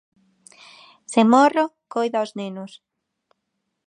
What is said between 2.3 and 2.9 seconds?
nenos.